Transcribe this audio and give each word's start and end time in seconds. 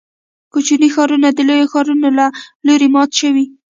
کوچني 0.51 0.89
ښارونه 0.95 1.27
د 1.33 1.39
لویو 1.49 1.71
ښارونو 1.73 2.07
له 2.19 2.25
لوري 2.65 2.87
مات 2.93 3.11
شوي. 3.19 3.45